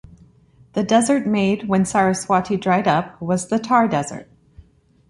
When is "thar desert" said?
3.59-4.27